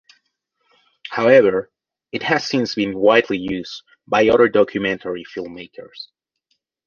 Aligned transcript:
However 1.11 1.69
it 2.11 2.23
has 2.23 2.43
since 2.43 2.73
been 2.73 2.97
widely 2.97 3.37
used 3.37 3.83
by 4.07 4.29
other 4.29 4.49
documentary 4.49 5.23
filmmakers. 5.23 6.07